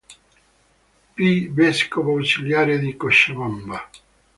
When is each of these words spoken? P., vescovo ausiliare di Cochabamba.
P., 1.15 1.47
vescovo 1.51 2.13
ausiliare 2.13 2.79
di 2.79 2.97
Cochabamba. 2.97 3.87